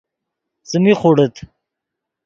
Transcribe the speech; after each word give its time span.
څیمی 0.69 0.93
خوڑیت 0.99 1.35